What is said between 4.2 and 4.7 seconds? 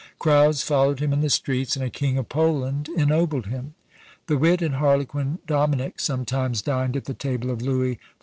The Wit